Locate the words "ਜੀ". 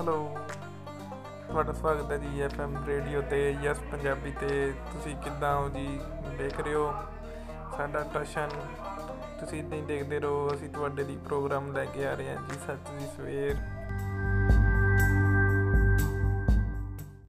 2.16-2.40, 5.68-6.00, 12.42-12.58